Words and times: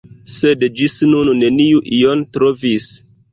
Sed 0.35 0.63
ĝis 0.79 0.95
nun 1.09 1.29
neniu 1.41 1.83
ion 1.99 2.25
trovis. 2.39 2.89